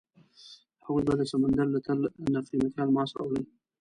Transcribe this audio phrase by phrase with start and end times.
[0.85, 1.99] هغوی به د سمندر له تل
[2.33, 3.43] نه قیمتي الماس راوړل.